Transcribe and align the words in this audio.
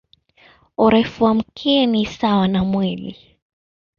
Urefu 0.77 1.23
wa 1.23 1.33
mkia 1.33 1.85
ni 1.85 2.05
sawa 2.05 2.47
na 2.47 2.63
mwili. 2.63 3.17